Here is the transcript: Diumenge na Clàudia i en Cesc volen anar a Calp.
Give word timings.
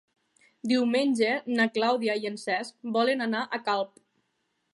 Diumenge 0.69 1.29
na 1.59 1.67
Clàudia 1.75 2.15
i 2.25 2.27
en 2.33 2.41
Cesc 2.45 2.91
volen 2.97 3.23
anar 3.27 3.45
a 3.59 3.63
Calp. 3.71 4.05